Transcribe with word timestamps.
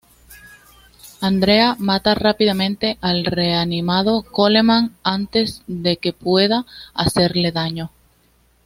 Andrea 1.21 1.75
mata 1.77 2.15
rápidamente 2.15 2.97
al 3.01 3.23
reanimado 3.23 4.23
Coleman 4.23 4.95
antes 5.03 5.61
de 5.67 5.97
que 5.97 6.11
pueda 6.11 6.65
hacerle 6.95 7.51
daño. 7.51 7.91